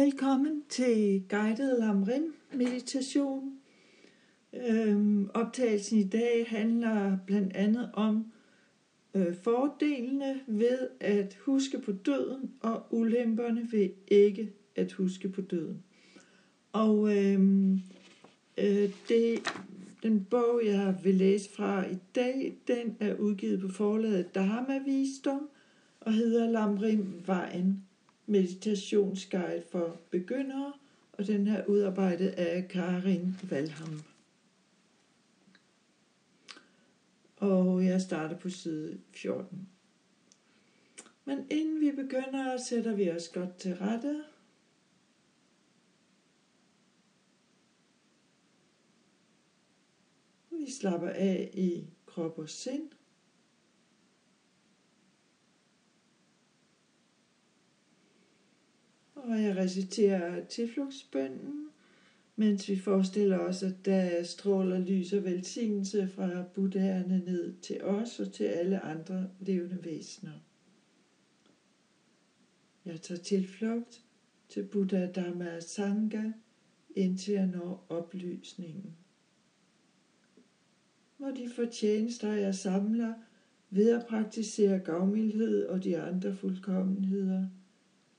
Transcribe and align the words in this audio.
Velkommen 0.00 0.62
til 0.68 1.24
guided 1.28 1.78
lamrim 1.78 2.34
meditation. 2.54 3.52
Øhm, 4.52 5.30
optagelsen 5.34 5.98
i 5.98 6.08
dag 6.08 6.46
handler 6.48 7.18
blandt 7.26 7.56
andet 7.56 7.90
om 7.92 8.32
øh, 9.14 9.34
fordelene 9.42 10.40
ved 10.46 10.88
at 11.00 11.38
huske 11.44 11.78
på 11.78 11.92
døden 11.92 12.50
og 12.60 12.86
ulemperne 12.90 13.68
ved 13.72 13.90
ikke 14.08 14.52
at 14.76 14.92
huske 14.92 15.28
på 15.28 15.40
døden. 15.40 15.82
Og 16.72 17.16
øhm, 17.16 17.80
øh, 18.58 18.90
det, 19.08 19.38
den 20.02 20.24
bog, 20.24 20.60
jeg 20.64 20.94
vil 21.02 21.14
læse 21.14 21.50
fra 21.50 21.86
i 21.86 21.98
dag, 22.14 22.56
den 22.68 22.96
er 23.00 23.14
udgivet 23.14 23.60
på 23.60 23.68
forlaget 23.68 24.34
Dharma 24.34 24.78
Visdom 24.78 25.48
og 26.00 26.12
hedder 26.12 26.50
Lamrim 26.50 27.22
Vejen 27.26 27.84
meditationsguide 28.30 29.62
for 29.70 30.00
begyndere, 30.10 30.72
og 31.12 31.26
den 31.26 31.48
er 31.48 31.66
udarbejdet 31.66 32.28
af 32.28 32.68
Karin 32.68 33.34
Valham. 33.42 34.02
Og 37.36 37.84
jeg 37.84 38.00
starter 38.00 38.38
på 38.38 38.50
side 38.50 39.00
14. 39.12 39.68
Men 41.24 41.46
inden 41.50 41.80
vi 41.80 41.90
begynder, 41.90 42.56
sætter 42.56 42.94
vi 42.94 43.10
os 43.10 43.28
godt 43.28 43.56
til 43.56 43.74
rette. 43.74 44.24
Vi 50.50 50.70
slapper 50.70 51.08
af 51.08 51.50
i 51.54 51.84
krop 52.06 52.38
og 52.38 52.48
sind. 52.48 52.90
Og 59.24 59.42
jeg 59.42 59.56
reciterer 59.56 60.44
tilflugtsbønden, 60.44 61.68
mens 62.36 62.68
vi 62.68 62.78
forestiller 62.78 63.38
os, 63.38 63.62
at 63.62 63.84
der 63.84 64.22
stråler 64.22 64.78
lys 64.78 65.12
og 65.12 65.24
velsignelse 65.24 66.08
fra 66.08 66.42
buddhaerne 66.42 67.24
ned 67.24 67.60
til 67.60 67.84
os 67.84 68.20
og 68.20 68.32
til 68.32 68.44
alle 68.44 68.80
andre 68.80 69.28
levende 69.40 69.84
væsener. 69.84 70.32
Jeg 72.84 73.00
tager 73.00 73.20
tilflugt 73.20 74.04
til 74.48 74.62
Buddha 74.62 75.06
Dhamma 75.06 75.60
Sangha, 75.60 76.30
indtil 76.96 77.34
jeg 77.34 77.46
når 77.46 77.86
oplysningen. 77.88 78.94
Når 81.18 81.30
de 81.30 81.48
fortjenester, 81.48 82.32
jeg 82.32 82.54
samler 82.54 83.14
ved 83.70 83.90
at 83.90 84.06
praktisere 84.06 84.78
gavmildhed 84.78 85.66
og 85.66 85.84
de 85.84 85.98
andre 85.98 86.34
fuldkommenheder– 86.34 87.46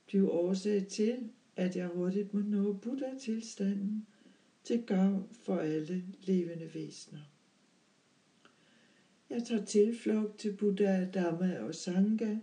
blev 0.06 0.28
årsag 0.28 0.86
til, 0.86 1.30
at 1.56 1.76
jeg 1.76 1.88
hurtigt 1.88 2.34
må 2.34 2.40
nå 2.40 2.72
Buddha-tilstanden 2.72 4.06
til 4.64 4.82
gavn 4.86 5.28
for 5.32 5.58
alle 5.58 6.04
levende 6.20 6.70
væsener. 6.74 7.20
Jeg 9.30 9.44
tager 9.44 9.64
tilflugt 9.64 10.38
til 10.38 10.52
Buddha, 10.52 11.04
Dhamma 11.04 11.58
og 11.58 11.74
Sangha, 11.74 12.36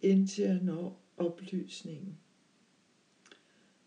indtil 0.00 0.44
jeg 0.44 0.60
når 0.62 1.00
oplysningen. 1.16 2.16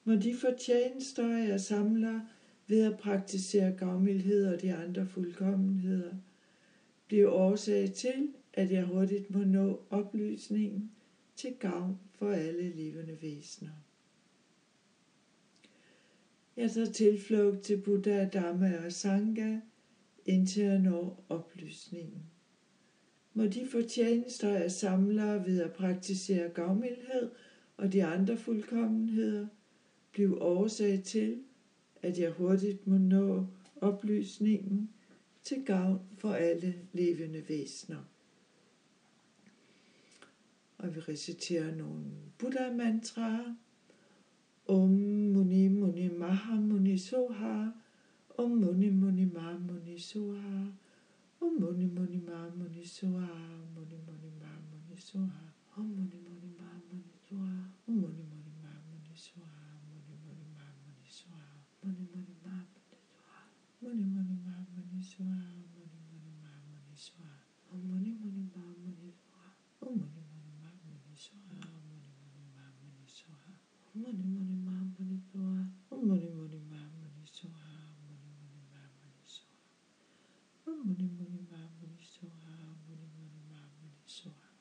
Må 0.04 0.16
de 0.16 0.36
fortjenester, 0.36 1.28
jeg 1.28 1.62
samler 1.62 2.22
ved 2.68 2.82
at 2.82 2.98
praktisere 2.98 3.72
gavmildhed 3.72 4.54
og 4.54 4.62
de 4.62 4.74
andre 4.74 5.06
fuldkommenheder, 5.06 6.14
blive 7.08 7.30
årsag 7.30 7.92
til, 7.92 8.30
at 8.54 8.72
jeg 8.72 8.86
hurtigt 8.86 9.30
må 9.30 9.44
nå 9.44 9.80
oplysningen 9.90 10.92
til 11.42 11.54
gavn 11.60 11.96
for 12.16 12.32
alle 12.32 12.70
levende 12.70 13.22
væsener. 13.22 13.72
Jeg 16.58 16.72
tager 16.72 16.88
tilflugt 16.88 17.62
til 17.62 17.78
Buddha, 17.78 18.26
Dhamma 18.26 18.86
og 18.86 18.92
Sangha, 18.92 19.58
indtil 20.26 20.64
jeg 20.64 20.80
når 20.80 21.26
oplysningen. 21.30 22.24
Må 23.34 23.46
de 23.46 23.66
fortjenester, 23.66 24.50
jeg 24.50 24.72
samler 24.72 25.38
ved 25.38 25.62
at 25.62 25.72
praktisere 25.72 26.50
gavmildhed 26.50 27.30
og 27.78 27.94
de 27.94 28.04
andre 28.04 28.38
fuldkommenheder, 28.38 29.48
blive 30.12 30.42
årsag 30.42 31.02
til, 31.04 31.40
at 32.02 32.18
jeg 32.18 32.30
hurtigt 32.30 32.88
må 32.88 32.98
nå 32.98 33.46
oplysningen 33.76 34.90
til 35.44 35.60
gavn 35.66 36.00
for 36.18 36.34
alle 36.34 36.86
levende 36.92 37.44
væsener 37.50 38.11
og 40.82 40.96
vi 40.96 41.00
reciterer 41.00 41.76
nogle 41.76 42.06
Buddha-mantraer. 42.38 43.56
Om 44.68 44.90
Muni 45.34 45.68
Muni 45.68 46.08
Maha 46.08 46.56
Muni 46.56 46.98
Soha. 46.98 47.72
Om 48.38 48.50
Muni 48.50 48.90
Muni 48.90 49.26
Maha 49.26 49.58
Muni 49.58 50.00
Soha. 50.00 50.66
Om 51.42 51.54
Muni 51.60 51.86
Muni 51.86 52.20
Maha 52.28 52.50
Muni 52.56 52.86
Soha. 52.86 53.28
Muni 53.76 53.98
Muni 54.08 54.32
Maha 54.40 54.60
Muni 54.72 55.02
Soha. 55.02 55.44
Om 55.78 55.86
Muni 55.86 56.21
money, 73.96 74.24
money, 74.24 74.56
my 74.66 74.80
money, 74.98 75.20
so 75.32 75.40
high. 75.40 75.68
Money, 75.92 76.30
money, 76.38 76.60
my 76.70 76.78
money, 77.00 77.24
so 77.26 77.48
high. 77.52 77.92
Money, 78.08 78.28
money, 78.38 78.62
my 78.72 78.84
money, 79.00 79.24
so 79.28 79.44
high. 79.52 80.66
Money, 80.66 81.08
money, 81.18 81.42
my 81.52 81.58
money, 81.76 82.00
so 82.08 82.28
high. 82.40 82.72
Money, 82.86 83.10
money, 83.20 83.42
my 83.52 83.64
money, 83.76 84.08
so 84.08 84.30
high. 84.30 84.58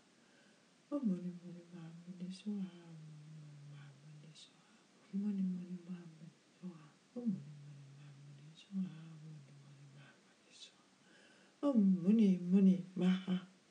Money, 0.90 1.32
money, 1.42 1.64
my 1.72 1.88
money, 2.06 2.28
so 2.30 2.50
high. 2.50 2.90
Money, 2.90 3.54
my 3.70 3.86
money, 4.02 4.32
so 4.34 4.50
high. 4.58 5.14
Money, 5.14 5.44
money, 5.54 5.78
my 5.86 6.02
money, 6.18 6.30
so 6.50 6.66
high. 6.66 6.94
Money, 7.14 7.40
money, 7.46 7.86
my 7.98 8.10
money, 8.26 8.52
so 8.54 8.68
high. 8.74 9.06
Money, 9.22 9.42
money, 9.46 9.86
my 9.94 10.10
money, 10.26 10.54
so 10.54 10.72
high. 10.80 11.70
Money, 12.02 12.38
money, 12.50 12.84
my 12.96 13.14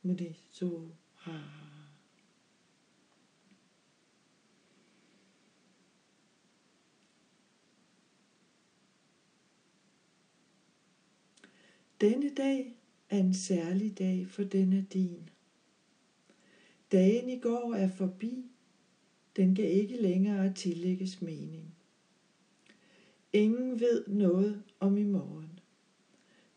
money, 0.04 0.36
so 0.52 0.68
high. 0.88 1.09
Denne 12.02 12.30
dag 12.30 12.76
er 13.10 13.18
en 13.18 13.34
særlig 13.34 13.98
dag, 13.98 14.28
for 14.28 14.44
den 14.44 14.74
er 14.74 14.84
din. 14.94 15.30
Dagen 16.92 17.30
i 17.30 17.40
går 17.40 17.74
er 17.74 17.90
forbi, 17.90 18.46
den 19.36 19.56
kan 19.56 19.66
ikke 19.66 20.02
længere 20.02 20.54
tillægges 20.54 21.22
mening. 21.22 21.76
Ingen 23.34 23.80
ved 23.80 24.08
noget 24.08 24.64
om 24.80 24.98
i 24.98 25.04
morgen. 25.04 25.60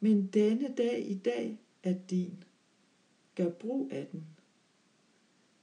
Men 0.00 0.26
denne 0.26 0.74
dag 0.76 1.10
i 1.10 1.14
dag 1.14 1.58
er 1.82 1.94
din. 2.10 2.44
Gør 3.34 3.50
brug 3.50 3.88
af 3.92 4.06
den. 4.12 4.26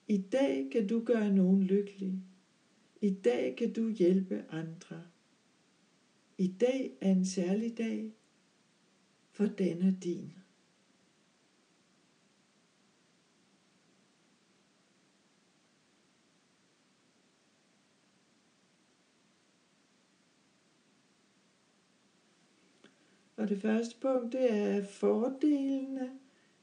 I 0.07 0.17
dag 0.17 0.69
kan 0.71 0.87
du 0.87 1.03
gøre 1.03 1.33
nogen 1.33 1.63
lykkelig. 1.63 2.13
I 3.01 3.09
dag 3.09 3.55
kan 3.55 3.73
du 3.73 3.89
hjælpe 3.89 4.45
andre. 4.49 5.03
I 6.37 6.47
dag 6.47 6.91
er 7.01 7.11
en 7.11 7.25
særlig 7.25 7.77
dag, 7.77 8.13
for 9.39 9.45
denne 9.45 9.97
din. 10.03 10.33
Og 23.37 23.49
det 23.49 23.61
første 23.61 23.99
punkt, 24.01 24.33
det 24.33 24.53
er 24.53 24.85
fordelene 24.85 26.19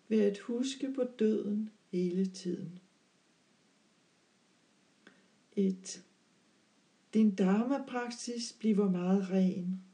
ved 0.08 0.20
at 0.20 0.38
huske 0.38 0.92
på 0.94 1.04
døden 1.18 1.70
hele 1.90 2.26
tiden. 2.26 2.78
1. 5.52 6.04
Din 7.14 7.34
dharma-praksis 7.34 8.56
bliver 8.60 8.90
meget 8.90 9.30
ren. 9.30 9.85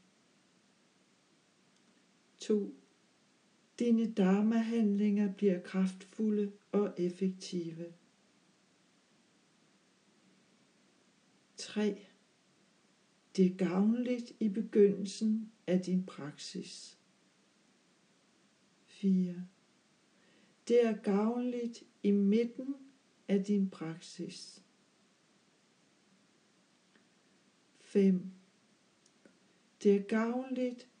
2. 2.47 2.75
Dine 3.79 4.13
dharma-handlinger 4.13 5.33
bliver 5.33 5.61
kraftfulde 5.61 6.51
og 6.71 6.93
effektive. 6.97 7.93
3. 11.57 12.07
Det 13.35 13.45
er 13.45 13.55
gavnligt 13.55 14.31
i 14.39 14.49
begyndelsen 14.49 15.51
af 15.67 15.81
din 15.81 16.05
praksis. 16.05 16.99
4. 18.85 19.45
Det 20.67 20.85
er 20.85 20.97
gavnligt 20.97 21.83
i 22.03 22.11
midten 22.11 22.75
af 23.27 23.43
din 23.43 23.69
praksis. 23.69 24.63
5. 27.79 28.31
Det 29.83 29.95
er 29.95 30.01
gavnligt 30.01 30.92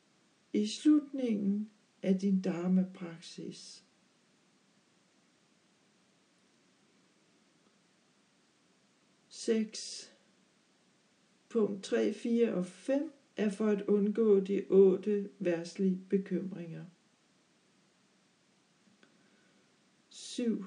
i 0.53 0.67
slutningen 0.67 1.69
af 2.01 2.19
din 2.19 2.41
dharma-praksis. 2.41 3.83
Seks. 9.27 10.11
Punkt 11.49 11.83
3, 11.83 12.13
4 12.13 12.53
og 12.53 12.65
5 12.65 13.13
er 13.37 13.49
for 13.49 13.67
at 13.67 13.81
undgå 13.81 14.39
de 14.39 14.65
otte 14.69 15.29
værtslige 15.39 15.99
bekymringer. 16.09 16.85
7. 20.09 20.65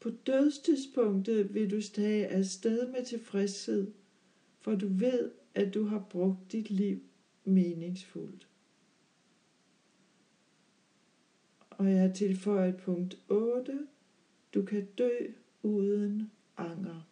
På 0.00 0.10
dødstidspunktet 0.10 1.54
vil 1.54 1.70
du 1.70 1.82
tage 1.82 2.26
afsted 2.26 2.92
med 2.92 3.04
tilfredshed, 3.04 3.92
for 4.60 4.74
du 4.74 4.88
ved, 4.88 5.30
at 5.54 5.74
du 5.74 5.84
har 5.84 6.06
brugt 6.10 6.52
dit 6.52 6.70
liv 6.70 7.00
meningsfuldt. 7.44 8.47
Og 11.78 11.92
jeg 11.92 12.14
tilføjer 12.14 12.70
tilføjet 12.70 12.76
punkt 12.76 13.18
8. 13.28 13.86
Du 14.54 14.64
kan 14.64 14.86
dø 14.98 15.10
uden 15.62 16.30
anger. 16.56 17.08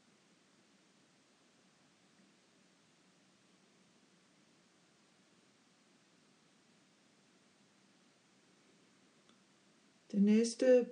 Det 10.12 10.22
næste 10.22 10.86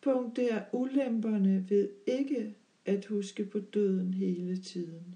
punkt 0.00 0.38
er 0.38 0.64
ulemperne 0.72 1.66
ved 1.70 1.88
ikke 2.06 2.54
at 2.84 3.04
huske 3.04 3.44
på 3.44 3.58
døden 3.58 4.14
hele 4.14 4.62
tiden. 4.62 5.14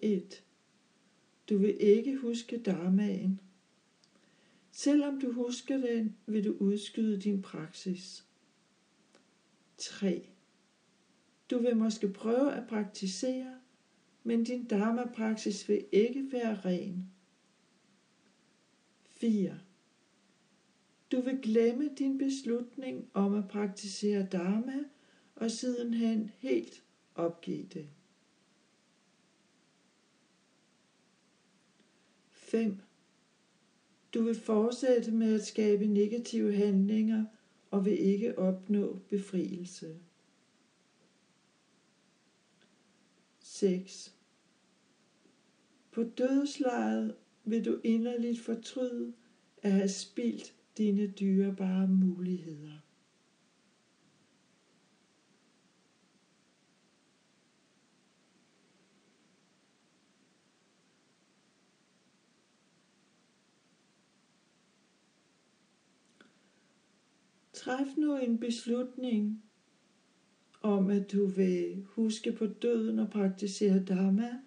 1. 0.00 0.44
Du 1.48 1.58
vil 1.58 1.76
ikke 1.80 2.16
huske 2.16 2.62
dharmaen. 2.62 3.40
Selvom 4.74 5.20
du 5.20 5.32
husker 5.32 5.76
den, 5.76 6.16
vil 6.26 6.44
du 6.44 6.56
udskyde 6.60 7.20
din 7.20 7.42
praksis. 7.42 8.24
3. 9.76 10.28
Du 11.50 11.58
vil 11.58 11.76
måske 11.76 12.08
prøve 12.08 12.52
at 12.52 12.68
praktisere, 12.68 13.60
men 14.22 14.44
din 14.44 14.64
dharma-praksis 14.64 15.68
vil 15.68 15.84
ikke 15.92 16.32
være 16.32 16.60
ren. 16.64 17.10
4. 19.04 19.60
Du 21.12 21.20
vil 21.20 21.38
glemme 21.42 21.90
din 21.98 22.18
beslutning 22.18 23.10
om 23.14 23.34
at 23.34 23.48
praktisere 23.48 24.26
dharma 24.32 24.84
og 25.34 25.50
sidenhen 25.50 26.30
helt 26.38 26.82
opgive 27.14 27.66
det. 27.66 27.88
5. 32.30 32.80
Du 34.14 34.22
vil 34.22 34.34
fortsætte 34.34 35.10
med 35.10 35.34
at 35.34 35.46
skabe 35.46 35.86
negative 35.86 36.54
handlinger 36.54 37.24
og 37.70 37.84
vil 37.84 38.00
ikke 38.00 38.38
opnå 38.38 39.00
befrielse. 39.08 39.96
6. 43.40 44.14
På 45.92 46.02
dødslejet 46.02 47.14
vil 47.44 47.64
du 47.64 47.80
inderligt 47.84 48.40
fortryde 48.40 49.12
at 49.62 49.72
have 49.72 49.88
spildt 49.88 50.54
dine 50.76 51.06
dyrebare 51.06 51.88
muligheder. 51.88 52.91
Træf 67.64 67.86
nu 67.96 68.16
en 68.16 68.38
beslutning 68.38 69.42
om, 70.60 70.90
at 70.90 71.12
du 71.12 71.26
vil 71.26 71.84
huske 71.84 72.32
på 72.32 72.46
døden 72.46 72.98
og 72.98 73.10
praktisere 73.10 73.84
Dharma, 73.84 74.38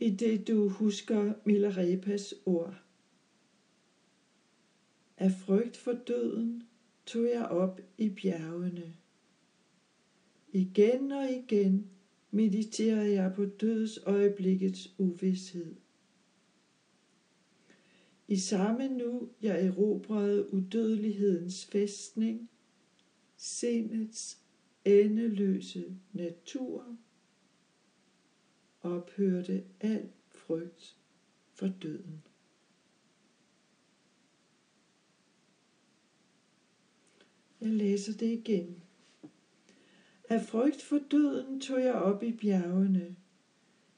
i 0.00 0.10
det 0.10 0.48
du 0.48 0.68
husker 0.68 1.34
Milarepas 1.44 2.34
ord. 2.46 2.74
Af 5.16 5.32
frygt 5.32 5.76
for 5.76 5.92
døden 5.92 6.62
tog 7.06 7.24
jeg 7.24 7.46
op 7.46 7.80
i 7.98 8.08
bjergene. 8.08 8.94
Igen 10.52 11.12
og 11.12 11.30
igen 11.30 11.90
mediterede 12.30 13.12
jeg 13.12 13.32
på 13.36 13.44
dødsøjeblikkets 13.44 14.94
uvidshed. 14.98 15.81
I 18.28 18.36
samme 18.36 18.88
nu 18.88 19.30
jeg 19.42 19.66
erobrede 19.66 20.54
udødelighedens 20.54 21.66
fæstning, 21.66 22.50
sindets 23.36 24.38
endeløse 24.84 25.96
natur, 26.12 26.96
ophørte 28.82 29.64
al 29.80 30.08
frygt 30.28 30.96
for 31.52 31.68
døden. 31.82 32.22
Jeg 37.60 37.70
læser 37.70 38.12
det 38.12 38.26
igen. 38.26 38.82
Af 40.28 40.42
frygt 40.42 40.82
for 40.82 40.98
døden 41.10 41.60
tog 41.60 41.80
jeg 41.80 41.94
op 41.94 42.22
i 42.22 42.32
bjergene. 42.32 43.16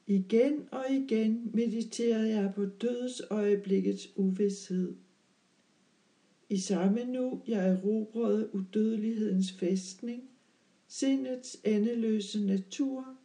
Igen 0.07 0.67
og 0.71 0.85
igen 0.89 1.51
mediterede 1.53 2.29
jeg 2.29 2.51
på 2.55 2.65
dødsøjeblikkets 2.65 4.07
uvidshed. 4.15 4.95
I 6.49 6.57
samme 6.57 7.03
nu 7.03 7.41
jeg 7.47 7.69
erobrede 7.69 8.55
udødelighedens 8.55 9.51
fæstning, 9.51 10.29
sindets 10.87 11.57
endeløse 11.63 12.45
natur, 12.45 13.17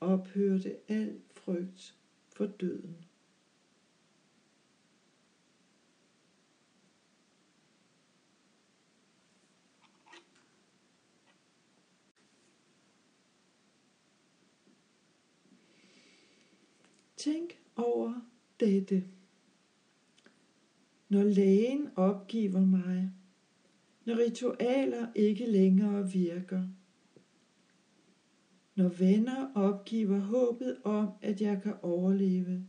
ophørte 0.00 0.76
al 0.88 1.20
frygt 1.30 1.94
for 2.28 2.46
døden. 2.46 3.07
Tænk 17.18 17.58
over 17.76 18.20
dette. 18.60 19.04
Når 21.08 21.22
lægen 21.22 21.88
opgiver 21.96 22.60
mig, 22.60 23.10
når 24.04 24.18
ritualer 24.18 25.12
ikke 25.14 25.46
længere 25.46 26.12
virker, 26.12 26.68
når 28.74 28.88
venner 28.88 29.52
opgiver 29.54 30.18
håbet 30.18 30.80
om, 30.84 31.08
at 31.22 31.40
jeg 31.40 31.62
kan 31.62 31.74
overleve, 31.82 32.66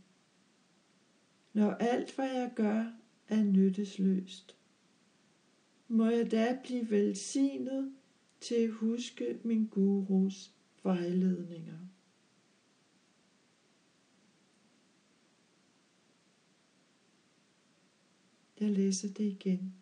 når 1.52 1.70
alt 1.70 2.14
hvad 2.14 2.28
jeg 2.28 2.52
gør 2.56 2.92
er 3.28 3.42
nyttesløst, 3.44 4.56
må 5.88 6.06
jeg 6.06 6.30
da 6.30 6.58
blive 6.64 6.90
velsignet 6.90 7.92
til 8.40 8.54
at 8.54 8.70
huske 8.70 9.38
min 9.44 9.66
gurus 9.66 10.54
vejledninger. 10.82 11.78
Jeg 18.60 18.70
læser 18.70 19.08
det 19.08 19.24
igen. 19.24 19.74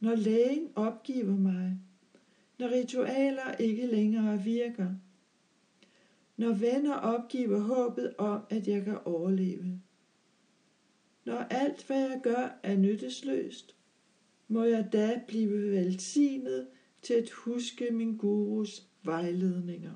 Når 0.00 0.14
lægen 0.14 0.68
opgiver 0.74 1.36
mig, 1.36 1.78
når 2.58 2.70
ritualer 2.70 3.54
ikke 3.54 3.86
længere 3.86 4.42
virker, 4.42 4.94
når 6.36 6.52
venner 6.52 6.94
opgiver 6.94 7.60
håbet 7.60 8.14
om, 8.18 8.42
at 8.50 8.68
jeg 8.68 8.84
kan 8.84 8.98
overleve, 9.04 9.80
når 11.24 11.38
alt, 11.38 11.86
hvad 11.86 12.00
jeg 12.00 12.20
gør, 12.22 12.60
er 12.62 12.76
nyttesløst, 12.76 13.76
må 14.48 14.62
jeg 14.62 14.88
da 14.92 15.20
blive 15.28 15.70
velsignet 15.70 16.66
til 17.02 17.14
at 17.14 17.30
huske 17.30 17.90
min 17.90 18.16
gurus 18.16 18.88
vejledninger. 19.02 19.94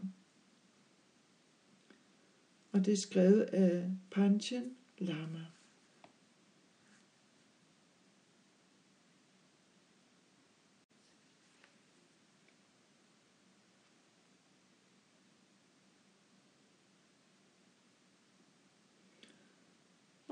Og 2.72 2.84
det 2.84 2.92
er 2.92 2.96
skrevet 2.96 3.40
af 3.40 3.90
Panchen 4.10 4.76
Lama. 4.98 5.57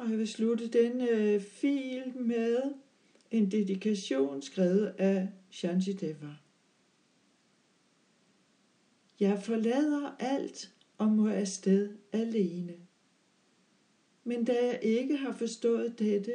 Og 0.07 0.13
jeg 0.13 0.19
vil 0.19 0.29
slutte 0.29 0.69
denne 0.69 1.11
øh, 1.11 1.41
fil 1.41 2.13
med 2.17 2.63
en 3.31 3.51
dedikation 3.51 4.43
skrevet 4.43 4.87
af 4.99 5.29
Shantideva. 5.51 6.37
Jeg 9.21 9.43
forlader 9.43 10.17
alt 10.19 10.75
og 10.99 11.09
må 11.09 11.29
afsted 11.29 11.97
alene. 12.13 12.75
Men 14.25 14.45
da 14.45 14.53
jeg 14.53 14.79
ikke 14.83 15.17
har 15.17 15.33
forstået 15.33 15.99
dette, 15.99 16.35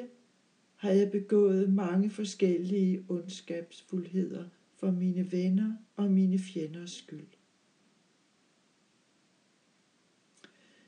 har 0.75 0.91
jeg 0.91 1.11
begået 1.11 1.73
mange 1.73 2.09
forskellige 2.09 3.05
ondskabsfuldheder 3.09 4.45
for 4.75 4.91
mine 4.91 5.31
venner 5.31 5.73
og 5.95 6.11
mine 6.11 6.39
fjenders 6.39 6.91
skyld. 6.91 7.27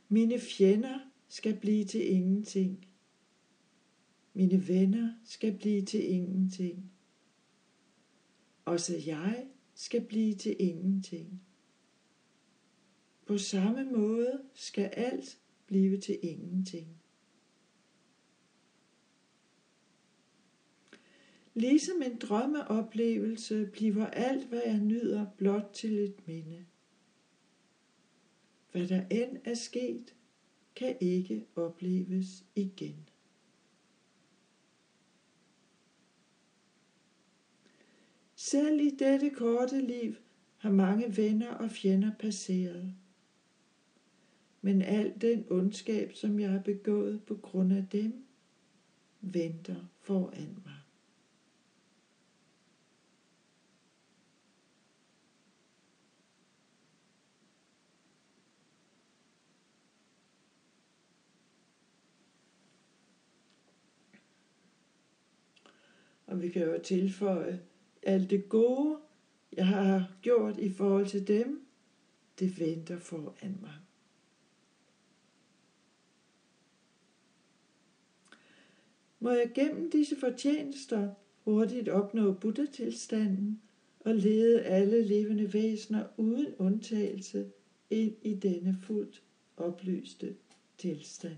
Mine 0.09 0.39
fjender 0.39 1.12
skal 1.33 1.59
blive 1.59 1.85
til 1.85 2.11
ingenting. 2.11 2.87
Mine 4.33 4.67
venner 4.67 5.13
skal 5.25 5.57
blive 5.57 5.85
til 5.85 6.09
ingenting. 6.09 6.91
Også 8.65 8.97
jeg 9.05 9.47
skal 9.73 10.01
blive 10.05 10.35
til 10.35 10.55
ingenting. 10.59 11.41
På 13.25 13.37
samme 13.37 13.83
måde 13.83 14.41
skal 14.53 14.85
alt 14.85 15.39
blive 15.65 15.97
til 15.97 16.19
ingenting. 16.21 16.87
Ligesom 21.53 22.01
en 22.01 22.17
drømmeoplevelse 22.17 23.69
bliver 23.73 24.07
alt, 24.07 24.47
hvad 24.47 24.61
jeg 24.65 24.79
nyder, 24.79 25.25
blot 25.37 25.71
til 25.73 25.99
et 25.99 26.27
minde. 26.27 26.65
Hvad 28.71 28.87
der 28.87 29.07
end 29.07 29.37
er 29.45 29.53
sket, 29.53 30.13
kan 30.75 30.97
ikke 31.01 31.45
opleves 31.55 32.45
igen. 32.55 33.09
Selv 38.35 38.79
i 38.79 38.89
dette 38.89 39.29
korte 39.29 39.81
liv 39.81 40.15
har 40.57 40.71
mange 40.71 41.17
venner 41.17 41.53
og 41.53 41.71
fjender 41.71 42.11
passeret. 42.19 42.95
Men 44.61 44.81
al 44.81 45.13
den 45.21 45.45
ondskab, 45.49 46.13
som 46.13 46.39
jeg 46.39 46.51
har 46.51 46.59
begået 46.59 47.23
på 47.23 47.35
grund 47.35 47.73
af 47.73 47.87
dem, 47.91 48.25
venter 49.21 49.85
foran 49.99 50.57
mig. 50.65 50.72
Og 66.33 66.41
vi 66.41 66.49
kan 66.49 66.65
jo 66.65 66.79
tilføje, 66.83 67.61
alt 68.03 68.29
det 68.29 68.49
gode, 68.49 68.97
jeg 69.57 69.67
har 69.67 70.15
gjort 70.21 70.57
i 70.57 70.69
forhold 70.69 71.05
til 71.05 71.27
dem, 71.27 71.65
det 72.39 72.59
venter 72.59 72.99
foran 72.99 73.57
mig. 73.61 73.73
Må 79.19 79.31
jeg 79.31 79.51
gennem 79.55 79.91
disse 79.91 80.15
fortjenester 80.15 81.13
hurtigt 81.43 81.89
opnå 81.89 82.33
buddha-tilstanden 82.33 83.61
og 83.99 84.15
lede 84.15 84.61
alle 84.61 85.01
levende 85.01 85.53
væsener 85.53 86.05
uden 86.17 86.55
undtagelse 86.57 87.51
ind 87.89 88.15
i 88.21 88.33
denne 88.33 88.77
fuldt 88.81 89.23
oplyste 89.57 90.35
tilstand. 90.77 91.37